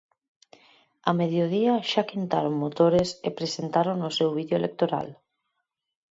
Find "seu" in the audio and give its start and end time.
4.17-4.29